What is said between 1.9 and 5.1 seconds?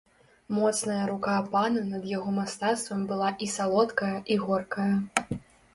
над яго мастацтвам была і салодкая і горкая.